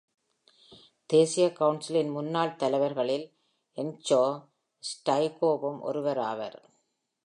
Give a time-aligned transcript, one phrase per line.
[1.09, 3.27] தேசிய கவுன்சிலின் முன்னாள் தலைவர்களில்
[3.77, 4.21] என்ச்சோ
[4.83, 6.59] ஸ்டைகோவும் ஒருவர் ஆவார்.